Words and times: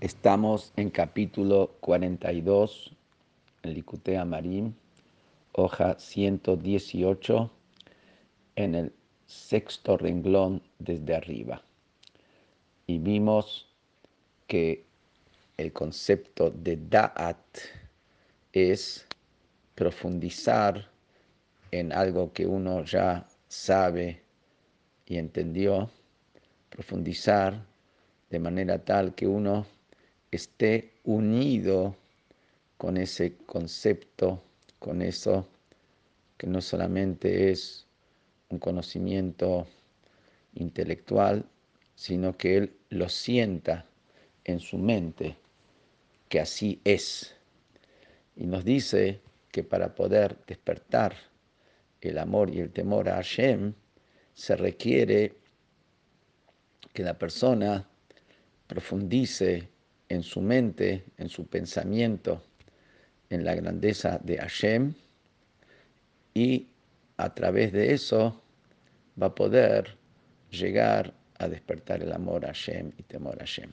Estamos 0.00 0.72
en 0.76 0.90
capítulo 0.90 1.74
42, 1.80 2.94
en 3.64 3.74
Licutea 3.74 4.24
Marim, 4.24 4.72
hoja 5.50 5.98
118, 5.98 7.50
en 8.54 8.74
el 8.76 8.92
sexto 9.26 9.96
renglón 9.96 10.62
desde 10.78 11.16
arriba. 11.16 11.64
Y 12.86 12.98
vimos 12.98 13.66
que 14.46 14.84
el 15.56 15.72
concepto 15.72 16.50
de 16.52 16.76
Da'at 16.76 17.58
es 18.52 19.04
profundizar 19.74 20.88
en 21.72 21.92
algo 21.92 22.32
que 22.32 22.46
uno 22.46 22.84
ya 22.84 23.26
sabe 23.48 24.22
y 25.06 25.16
entendió, 25.18 25.90
profundizar 26.68 27.66
de 28.30 28.38
manera 28.38 28.78
tal 28.84 29.12
que 29.16 29.26
uno 29.26 29.66
esté 30.30 30.92
unido 31.04 31.96
con 32.76 32.96
ese 32.96 33.36
concepto, 33.46 34.42
con 34.78 35.02
eso 35.02 35.48
que 36.36 36.46
no 36.46 36.60
solamente 36.60 37.50
es 37.50 37.86
un 38.50 38.58
conocimiento 38.58 39.66
intelectual, 40.54 41.44
sino 41.94 42.36
que 42.36 42.56
él 42.56 42.76
lo 42.90 43.08
sienta 43.08 43.84
en 44.44 44.60
su 44.60 44.78
mente, 44.78 45.36
que 46.28 46.40
así 46.40 46.80
es. 46.84 47.34
Y 48.36 48.46
nos 48.46 48.64
dice 48.64 49.20
que 49.50 49.64
para 49.64 49.94
poder 49.94 50.38
despertar 50.46 51.16
el 52.00 52.18
amor 52.18 52.54
y 52.54 52.60
el 52.60 52.70
temor 52.70 53.08
a 53.08 53.16
Hashem, 53.16 53.74
se 54.34 54.54
requiere 54.54 55.34
que 56.92 57.02
la 57.02 57.18
persona 57.18 57.88
profundice 58.68 59.68
en 60.08 60.22
su 60.22 60.40
mente, 60.40 61.04
en 61.18 61.28
su 61.28 61.46
pensamiento, 61.46 62.42
en 63.30 63.44
la 63.44 63.54
grandeza 63.54 64.18
de 64.22 64.38
Hashem 64.38 64.94
y 66.34 66.66
a 67.16 67.34
través 67.34 67.72
de 67.72 67.92
eso 67.92 68.40
va 69.20 69.26
a 69.26 69.34
poder 69.34 69.96
llegar 70.50 71.12
a 71.38 71.48
despertar 71.48 72.02
el 72.02 72.12
amor 72.12 72.44
a 72.44 72.48
Hashem 72.48 72.92
y 72.96 73.02
temor 73.02 73.36
a 73.36 73.40
Hashem. 73.40 73.70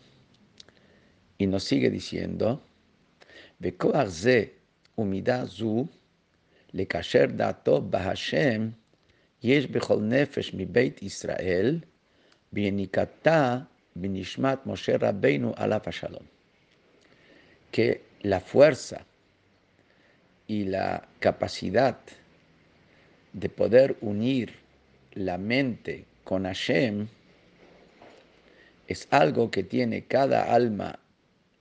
Y 1.38 1.48
nos 1.48 1.64
sigue 1.64 1.90
diciendo, 1.90 2.62
humida 4.96 5.46
zu 5.46 5.90
le 6.72 6.86
kasher 6.86 7.36
dato 7.36 7.82
bahashem 7.82 8.74
yesh 9.42 9.68
bechol 9.68 10.02
nefesh 10.02 10.54
mi 10.54 10.66
beit 10.66 11.02
Israel 11.04 11.84
bienikata 12.52 13.68
Binishmat 13.98 14.66
Moshe 14.66 14.98
Rabbeinu 14.98 15.54
Alaf 15.58 15.90
Shalom, 15.90 16.26
que 17.72 18.02
la 18.24 18.40
fuerza 18.40 19.06
y 20.48 20.66
la 20.66 21.08
capacidad 21.20 21.98
de 23.34 23.50
poder 23.50 23.98
unir 24.02 24.54
la 25.14 25.38
mente 25.38 26.06
con 26.24 26.44
Hashem 26.44 27.08
es 28.88 29.08
algo 29.12 29.50
que 29.50 29.64
tiene 29.64 30.06
cada 30.06 30.54
alma 30.54 31.00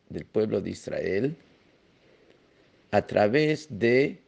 del 0.09 0.25
pueblo 0.25 0.61
de 0.61 0.71
Israel 0.71 1.37
a 2.91 3.03
través 3.07 3.67
de 3.71 4.19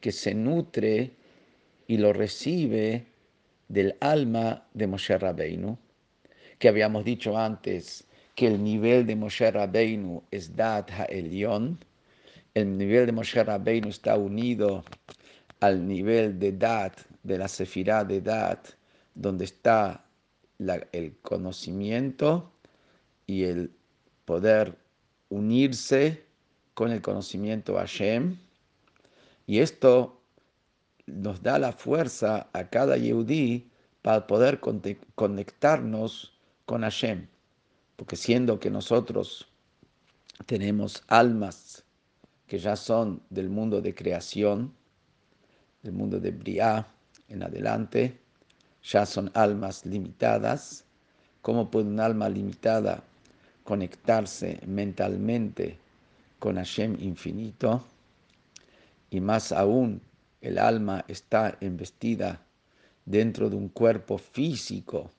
que 0.00 0.12
se 0.12 0.34
nutre 0.34 1.10
y 1.86 1.96
lo 1.96 2.12
recibe 2.12 3.06
del 3.68 3.96
alma 4.00 4.66
de 4.74 4.86
Moshe 4.86 5.18
Rabbeinu 5.18 5.78
que 6.58 6.68
habíamos 6.68 7.04
dicho 7.04 7.38
antes 7.38 8.04
que 8.34 8.46
el 8.46 8.62
nivel 8.62 9.06
de 9.06 9.16
Moshe 9.16 9.50
Rabbeinu 9.50 10.22
es 10.30 10.54
Dat 10.54 10.90
HaElyon, 10.90 11.78
el 12.54 12.78
nivel 12.78 13.06
de 13.06 13.12
Moshe 13.12 13.42
Rabbeinu 13.42 13.88
está 13.88 14.16
unido 14.16 14.84
al 15.60 15.86
nivel 15.86 16.38
de 16.38 16.52
Dat, 16.52 17.00
de 17.22 17.38
la 17.38 17.48
Sefirah 17.48 18.04
de 18.04 18.20
Dat, 18.20 18.68
donde 19.14 19.44
está 19.44 20.04
el 20.92 21.16
conocimiento 21.22 22.52
y 23.26 23.44
el 23.44 23.70
poder 24.24 24.76
unirse 25.30 26.24
con 26.74 26.90
el 26.92 27.02
conocimiento 27.02 27.74
Hashem, 27.74 28.36
y 29.46 29.58
esto 29.60 30.20
nos 31.06 31.42
da 31.42 31.58
la 31.58 31.72
fuerza 31.72 32.48
a 32.52 32.68
cada 32.68 32.96
Yehudí 32.96 33.68
para 34.02 34.26
poder 34.26 34.60
conectarnos 35.14 36.37
con 36.68 36.82
Hashem. 36.82 37.26
Porque 37.96 38.14
siendo 38.14 38.60
que 38.60 38.68
nosotros 38.70 39.48
tenemos 40.44 41.02
almas 41.08 41.82
que 42.46 42.58
ya 42.58 42.76
son 42.76 43.22
del 43.30 43.48
mundo 43.48 43.80
de 43.80 43.94
creación, 43.94 44.74
del 45.82 45.94
mundo 45.94 46.20
de 46.20 46.30
Briah 46.30 46.86
en 47.28 47.42
adelante, 47.42 48.20
ya 48.82 49.06
son 49.06 49.30
almas 49.32 49.86
limitadas. 49.86 50.84
¿Cómo 51.40 51.70
puede 51.70 51.86
un 51.86 52.00
alma 52.00 52.28
limitada 52.28 53.02
conectarse 53.64 54.60
mentalmente 54.66 55.78
con 56.38 56.56
Hashem 56.56 56.98
infinito? 57.00 57.82
y 59.10 59.20
más 59.20 59.52
aún 59.52 60.00
el 60.40 60.58
alma 60.58 61.04
está 61.08 61.56
investida 61.60 62.40
dentro 63.04 63.48
de 63.48 63.56
un 63.56 63.68
cuerpo 63.68 64.18
físico, 64.18 65.10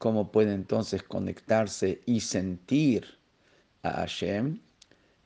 ¿cómo 0.00 0.32
puede 0.32 0.54
entonces 0.54 1.02
conectarse 1.02 2.00
y 2.06 2.20
sentir 2.20 3.04
a 3.82 3.90
Hashem? 3.90 4.58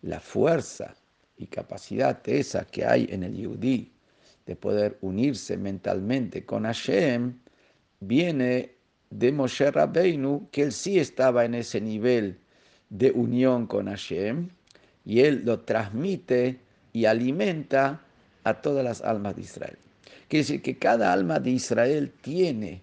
La 0.03 0.19
fuerza 0.19 0.97
y 1.39 1.47
capacidad 1.47 2.21
esa 2.29 2.65
que 2.65 2.85
hay 2.85 3.07
en 3.09 3.23
el 3.23 3.37
Yudí 3.37 3.93
de 4.45 4.57
poder 4.57 4.99
unirse 5.01 5.57
mentalmente 5.57 6.45
con 6.45 6.65
Hashem 6.65 7.39
viene 8.01 8.73
de 9.11 9.31
Moshe 9.31 9.71
Rabbeinu, 9.71 10.49
que 10.51 10.63
él 10.63 10.73
sí 10.73 10.99
estaba 10.99 11.45
en 11.45 11.55
ese 11.55 11.81
nivel 11.81 12.41
de 12.91 13.13
unión 13.13 13.69
con 13.69 13.87
Hashem 13.87 14.49
y 15.05 15.21
él 15.21 15.43
lo 15.45 15.61
transmite 15.61 16.59
y 16.93 17.05
alimenta 17.05 18.01
a 18.43 18.61
todas 18.61 18.85
las 18.85 19.03
almas 19.03 19.37
de 19.37 19.43
Israel. 19.43 19.79
Quiere 20.27 20.43
decir 20.43 20.63
que 20.63 20.77
cada 20.77 21.13
alma 21.13 21.39
de 21.39 21.51
Israel 21.51 22.13
tiene 22.23 22.83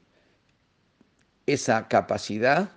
esa 1.45 1.87
capacidad 1.87 2.71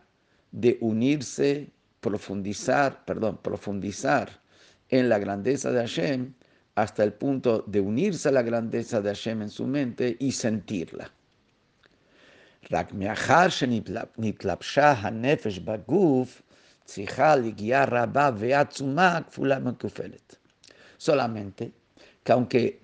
de 0.53 0.79
unirse, 0.81 1.71
profundizar, 2.01 3.05
perdón, 3.05 3.39
profundizar 3.43 4.41
en 4.89 5.09
la 5.09 5.19
grandeza 5.19 5.71
de 5.71 5.81
Hashem 5.81 6.35
hasta 6.75 7.05
el 7.05 7.13
punto 7.13 7.65
de 7.67 7.81
unirse 7.81 8.29
a 8.29 8.33
la 8.33 8.43
grandeza 8.43 9.01
de 9.01 9.09
Hashem 9.11 9.43
en 9.43 9.51
su 9.51 9.67
mente 9.67 10.17
y 10.19 10.33
sentirla. 10.33 11.11
Solamente 20.97 21.73
que 22.23 22.33
aunque 22.33 22.81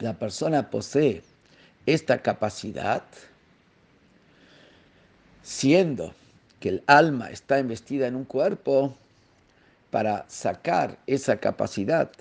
la 0.00 0.18
persona 0.18 0.70
posee 0.70 1.22
esta 1.86 2.22
capacidad, 2.22 3.02
siendo 5.48 6.12
que 6.60 6.68
el 6.68 6.84
alma 6.86 7.30
está 7.30 7.58
investida 7.58 8.06
en 8.06 8.16
un 8.16 8.26
cuerpo, 8.26 8.94
para 9.90 10.26
sacar 10.28 10.98
esa 11.06 11.38
capacidad 11.38 12.12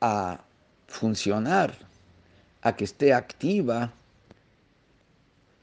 a 0.00 0.40
funcionar, 0.88 1.72
a 2.62 2.74
que 2.74 2.82
esté 2.82 3.14
activa, 3.14 3.92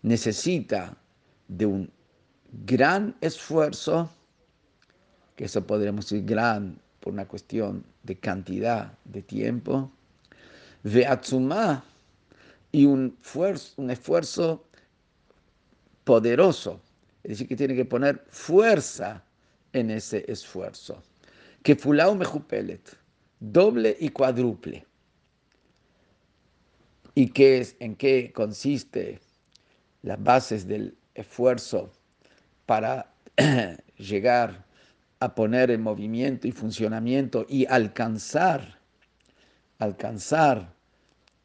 necesita 0.03 0.95
de 1.49 1.65
un 1.65 1.91
gran 2.65 3.13
esfuerzo, 3.19 4.09
que 5.35 5.43
eso 5.43 5.67
podríamos 5.67 6.05
decir 6.05 6.23
gran 6.25 6.79
por 7.01 7.11
una 7.11 7.27
cuestión 7.27 7.83
de 8.03 8.17
cantidad 8.17 8.97
de 9.03 9.21
tiempo, 9.21 9.91
de 10.83 11.07
atzumá 11.07 11.83
y 12.71 12.85
un, 12.85 13.17
un 13.75 13.91
esfuerzo 13.91 14.63
poderoso, 16.03 16.81
es 17.23 17.31
decir, 17.31 17.47
que 17.47 17.55
tiene 17.55 17.75
que 17.75 17.85
poner 17.85 18.23
fuerza 18.29 19.23
en 19.71 19.91
ese 19.91 20.25
esfuerzo. 20.27 21.01
Que 21.63 21.75
fulau 21.75 22.15
mejupelet, 22.15 22.97
doble 23.39 23.95
y 23.99 24.09
cuádruple. 24.09 24.85
¿Y 27.15 27.29
qué 27.29 27.59
es, 27.59 27.75
en 27.79 27.95
qué 27.95 28.31
consiste 28.33 29.19
las 30.01 30.21
bases 30.21 30.67
del 30.67 30.97
esfuerzo 31.13 31.91
para 32.65 33.13
llegar 33.97 34.65
a 35.19 35.33
poner 35.35 35.71
en 35.71 35.81
movimiento 35.81 36.47
y 36.47 36.51
funcionamiento 36.51 37.45
y 37.47 37.65
alcanzar, 37.67 38.79
alcanzar 39.79 40.73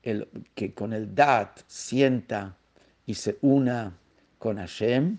el, 0.02 0.28
que 0.54 0.74
con 0.74 0.92
el 0.92 1.14
Dat 1.14 1.60
sienta 1.68 2.56
y 3.06 3.14
se 3.14 3.38
una 3.40 3.96
con 4.38 4.58
Hashem, 4.58 5.18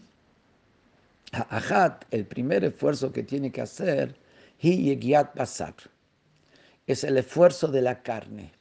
Ha'ahat, 1.32 2.06
el 2.12 2.26
primer 2.26 2.64
esfuerzo 2.64 3.12
que 3.12 3.24
tiene 3.24 3.52
que 3.52 3.62
hacer, 3.62 4.16
es 6.88 7.04
el 7.04 7.18
esfuerzo 7.18 7.68
de 7.68 7.82
la 7.82 8.02
carne. 8.02 8.52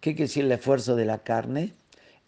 ¿Qué 0.00 0.12
quiere 0.12 0.28
decir 0.28 0.44
el 0.44 0.52
esfuerzo 0.52 0.94
de 0.94 1.04
la 1.04 1.18
carne? 1.18 1.72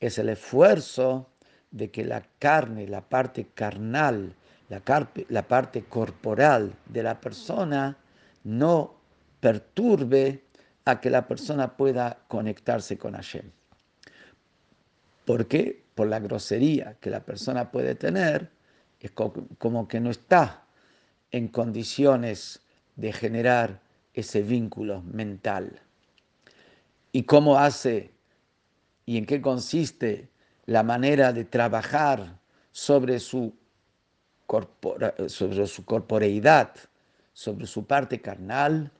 Es 0.00 0.18
el 0.18 0.28
esfuerzo 0.30 1.28
de 1.70 1.90
que 1.90 2.04
la 2.04 2.22
carne, 2.38 2.88
la 2.88 3.02
parte 3.02 3.46
carnal, 3.54 4.34
la, 4.68 4.82
la 5.28 5.42
parte 5.46 5.84
corporal 5.84 6.74
de 6.86 7.02
la 7.02 7.20
persona 7.20 7.96
no 8.44 8.94
perturbe 9.40 10.42
a 10.84 11.00
que 11.00 11.10
la 11.10 11.26
persona 11.28 11.76
pueda 11.76 12.18
conectarse 12.28 12.98
con 12.98 13.14
Hashem. 13.14 13.50
¿Por 15.24 15.46
qué? 15.46 15.85
Por 15.96 16.08
la 16.08 16.20
grosería 16.20 16.98
que 17.00 17.08
la 17.08 17.25
persona 17.25 17.72
puede 17.72 17.94
tener, 17.94 18.50
es 19.00 19.12
como 19.12 19.88
que 19.88 19.98
no 19.98 20.10
está 20.10 20.66
en 21.31 21.48
condiciones 21.48 22.60
de 22.96 23.14
generar 23.14 23.81
ese 24.12 24.43
vínculo 24.43 25.00
mental. 25.02 25.81
¿Y 27.12 27.22
cómo 27.22 27.58
hace 27.58 28.12
y 29.06 29.16
en 29.16 29.25
qué 29.25 29.40
consiste 29.40 30.28
la 30.66 30.82
manera 30.82 31.32
de 31.32 31.46
trabajar 31.46 32.40
sobre 32.72 33.19
su, 33.19 33.54
sobre 35.28 35.66
su 35.66 35.84
corporeidad, 35.87 36.75
sobre 37.32 37.66
su 37.66 37.87
parte 37.87 38.20
carnal? 38.20 38.93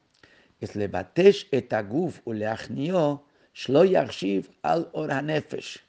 Es 0.61 0.75
levatesh 0.75 1.47
etaguf 1.51 2.23
uleachnio 2.25 3.27
shlo 3.53 3.83
al 4.63 4.89
oranefesh. 4.95 5.86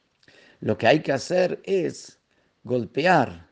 Lo 0.59 0.77
que 0.77 0.87
hay 0.87 1.01
que 1.01 1.11
hacer 1.11 1.61
es 1.63 2.19
golpear 2.63 3.47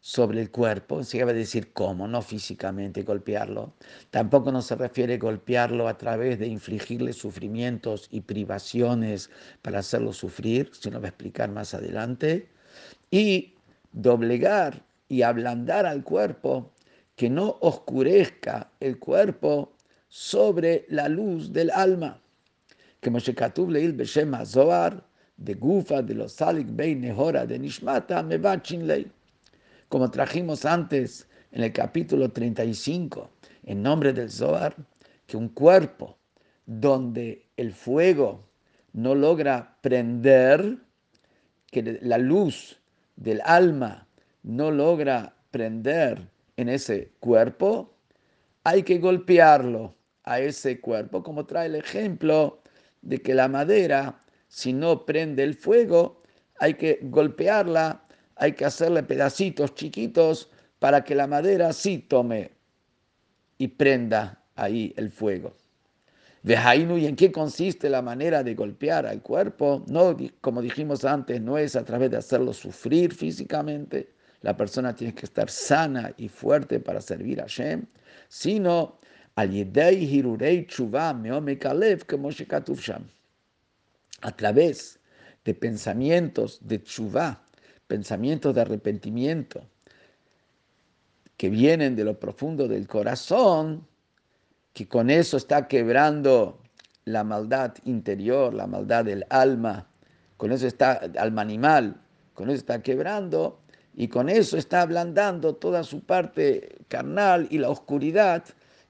sobre 0.00 0.40
el 0.40 0.50
cuerpo, 0.50 1.04
se 1.04 1.22
va 1.24 1.30
a 1.30 1.34
decir 1.34 1.72
cómo, 1.72 2.08
no 2.08 2.22
físicamente 2.22 3.02
golpearlo. 3.02 3.74
Tampoco 4.10 4.50
no 4.50 4.62
se 4.62 4.74
refiere 4.74 5.14
a 5.14 5.18
golpearlo 5.18 5.88
a 5.88 5.98
través 5.98 6.38
de 6.38 6.46
infligirle 6.46 7.12
sufrimientos 7.12 8.08
y 8.10 8.22
privaciones 8.22 9.30
para 9.62 9.80
hacerlo 9.80 10.12
sufrir, 10.12 10.70
sino 10.72 11.00
va 11.00 11.06
a 11.06 11.10
explicar 11.10 11.50
más 11.50 11.74
adelante. 11.74 12.48
Y 13.10 13.54
doblegar 13.92 14.82
y 15.08 15.22
ablandar 15.22 15.84
al 15.86 16.02
cuerpo, 16.02 16.72
que 17.16 17.28
no 17.28 17.58
oscurezca 17.60 18.70
el 18.80 18.98
cuerpo 18.98 19.74
sobre 20.08 20.86
la 20.88 21.08
luz 21.08 21.52
del 21.52 21.70
alma. 21.70 22.20
Que 23.00 23.10
Moshe 23.10 23.34
Katuv 23.34 23.70
Leil 23.70 23.92
Beshem 23.92 24.32
Zohar, 24.44 25.04
de 25.40 25.54
Gufa, 25.54 26.02
de 26.02 26.14
los 26.14 26.32
Salik 26.32 26.68
Bey 26.70 26.94
Nehora, 26.94 27.44
de 27.44 27.58
Nishmata, 27.58 28.22
Mebachin 28.22 28.86
Lei 28.86 29.10
como 29.90 30.08
trajimos 30.08 30.64
antes 30.64 31.28
en 31.50 31.64
el 31.64 31.72
capítulo 31.72 32.30
35, 32.30 33.28
en 33.64 33.82
nombre 33.82 34.12
del 34.12 34.30
Zohar, 34.30 34.76
que 35.26 35.36
un 35.36 35.48
cuerpo 35.48 36.16
donde 36.64 37.48
el 37.56 37.72
fuego 37.72 38.48
no 38.92 39.16
logra 39.16 39.76
prender, 39.80 40.78
que 41.72 41.98
la 42.02 42.18
luz 42.18 42.80
del 43.16 43.42
alma 43.44 44.06
no 44.44 44.70
logra 44.70 45.34
prender 45.50 46.28
en 46.56 46.68
ese 46.68 47.10
cuerpo, 47.18 47.92
hay 48.62 48.84
que 48.84 48.98
golpearlo 48.98 49.96
a 50.22 50.38
ese 50.38 50.80
cuerpo, 50.80 51.24
como 51.24 51.46
trae 51.46 51.66
el 51.66 51.74
ejemplo 51.74 52.62
de 53.02 53.20
que 53.20 53.34
la 53.34 53.48
madera, 53.48 54.22
si 54.50 54.74
no 54.74 55.06
prende 55.06 55.42
el 55.42 55.54
fuego, 55.54 56.22
hay 56.58 56.74
que 56.74 56.98
golpearla 57.02 58.04
hay 58.40 58.52
que 58.52 58.64
hacerle 58.64 59.02
pedacitos 59.02 59.74
chiquitos 59.74 60.48
para 60.78 61.04
que 61.04 61.14
la 61.14 61.26
madera 61.26 61.74
sí 61.74 61.98
tome 61.98 62.52
y 63.58 63.68
prenda 63.68 64.42
ahí 64.56 64.94
el 64.96 65.10
fuego. 65.10 65.52
Vejainu, 66.42 66.96
¿y 66.96 67.04
en 67.04 67.16
qué 67.16 67.30
consiste 67.30 67.90
la 67.90 68.00
manera 68.00 68.42
de 68.42 68.54
golpear 68.54 69.04
al 69.04 69.20
cuerpo? 69.20 69.84
No, 69.88 70.16
como 70.40 70.62
dijimos 70.62 71.04
antes, 71.04 71.38
no 71.42 71.58
es 71.58 71.76
a 71.76 71.84
través 71.84 72.10
de 72.10 72.16
hacerlo 72.16 72.54
sufrir 72.54 73.12
físicamente. 73.12 74.14
La 74.40 74.56
persona 74.56 74.94
tiene 74.94 75.14
que 75.14 75.26
estar 75.26 75.50
sana 75.50 76.14
y 76.16 76.28
fuerte 76.28 76.80
para 76.80 77.02
servir 77.02 77.42
a 77.42 77.46
Shem, 77.46 77.84
sino. 78.28 78.98
A 84.22 84.32
través 84.32 85.00
de 85.44 85.54
pensamientos 85.54 86.58
de 86.62 86.78
tshuva, 86.78 87.42
pensamientos 87.86 88.54
de 88.54 88.60
arrepentimiento 88.60 89.66
que 91.36 91.48
vienen 91.48 91.96
de 91.96 92.04
lo 92.04 92.20
profundo 92.20 92.68
del 92.68 92.86
corazón, 92.86 93.86
que 94.74 94.86
con 94.86 95.08
eso 95.08 95.36
está 95.36 95.66
quebrando 95.68 96.62
la 97.04 97.24
maldad 97.24 97.74
interior, 97.84 98.52
la 98.52 98.66
maldad 98.66 99.06
del 99.06 99.24
alma, 99.30 99.88
con 100.36 100.52
eso 100.52 100.66
está 100.66 101.00
alma 101.18 101.42
animal, 101.42 102.00
con 102.34 102.50
eso 102.50 102.58
está 102.58 102.82
quebrando 102.82 103.60
y 103.94 104.08
con 104.08 104.28
eso 104.28 104.56
está 104.56 104.82
ablandando 104.82 105.54
toda 105.54 105.82
su 105.82 106.00
parte 106.04 106.76
carnal 106.88 107.48
y 107.50 107.58
la 107.58 107.70
oscuridad 107.70 108.44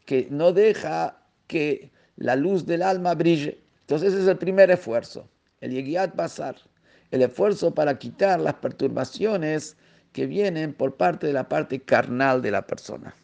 que 0.04 0.28
no 0.30 0.52
deja 0.52 1.22
que 1.46 1.90
la 2.16 2.36
luz 2.36 2.66
del 2.66 2.82
alma 2.82 3.14
brille. 3.14 3.62
Entonces 3.90 4.12
ese 4.12 4.22
es 4.22 4.28
el 4.28 4.38
primer 4.38 4.70
esfuerzo, 4.70 5.28
el 5.60 5.72
Yegiat 5.72 6.14
Basar 6.14 6.54
el 7.10 7.22
esfuerzo 7.22 7.74
para 7.74 7.98
quitar 7.98 8.40
las 8.40 8.54
perturbaciones 8.54 9.76
que 10.12 10.26
vienen 10.26 10.74
por 10.74 10.96
parte 10.96 11.26
de 11.26 11.32
la 11.32 11.48
parte 11.48 11.80
carnal 11.80 12.40
de 12.40 12.52
la 12.52 12.64
persona. 12.64 13.16